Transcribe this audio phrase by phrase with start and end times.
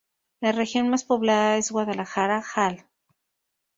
[0.39, 2.87] La región más poblada es Guadalajara, Jal.